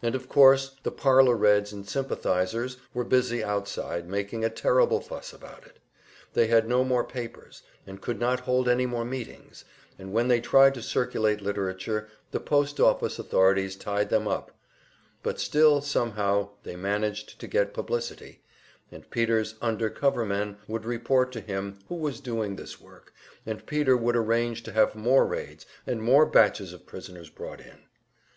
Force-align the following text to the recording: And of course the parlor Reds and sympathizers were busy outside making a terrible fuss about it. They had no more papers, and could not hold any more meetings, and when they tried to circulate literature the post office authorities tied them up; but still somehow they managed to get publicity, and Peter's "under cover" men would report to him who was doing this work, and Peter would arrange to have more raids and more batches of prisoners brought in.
And 0.00 0.14
of 0.14 0.28
course 0.28 0.76
the 0.84 0.92
parlor 0.92 1.34
Reds 1.34 1.72
and 1.72 1.84
sympathizers 1.84 2.76
were 2.94 3.02
busy 3.02 3.42
outside 3.42 4.08
making 4.08 4.44
a 4.44 4.50
terrible 4.50 5.00
fuss 5.00 5.32
about 5.32 5.66
it. 5.66 5.80
They 6.34 6.46
had 6.46 6.68
no 6.68 6.84
more 6.84 7.02
papers, 7.02 7.62
and 7.84 8.00
could 8.00 8.20
not 8.20 8.38
hold 8.38 8.68
any 8.68 8.86
more 8.86 9.04
meetings, 9.04 9.64
and 9.98 10.12
when 10.12 10.28
they 10.28 10.40
tried 10.40 10.74
to 10.74 10.80
circulate 10.84 11.40
literature 11.40 12.08
the 12.30 12.38
post 12.38 12.78
office 12.78 13.18
authorities 13.18 13.74
tied 13.74 14.10
them 14.10 14.28
up; 14.28 14.52
but 15.24 15.40
still 15.40 15.80
somehow 15.80 16.50
they 16.62 16.76
managed 16.76 17.40
to 17.40 17.48
get 17.48 17.74
publicity, 17.74 18.44
and 18.92 19.10
Peter's 19.10 19.56
"under 19.60 19.90
cover" 19.90 20.24
men 20.24 20.56
would 20.68 20.84
report 20.84 21.32
to 21.32 21.40
him 21.40 21.80
who 21.88 21.96
was 21.96 22.20
doing 22.20 22.54
this 22.54 22.80
work, 22.80 23.12
and 23.44 23.66
Peter 23.66 23.96
would 23.96 24.14
arrange 24.14 24.62
to 24.62 24.70
have 24.72 24.94
more 24.94 25.26
raids 25.26 25.66
and 25.84 26.00
more 26.00 26.26
batches 26.26 26.72
of 26.72 26.86
prisoners 26.86 27.28
brought 27.28 27.58
in. 27.60 27.80